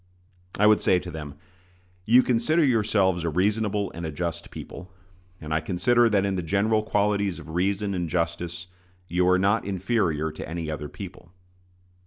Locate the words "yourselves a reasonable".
2.65-3.91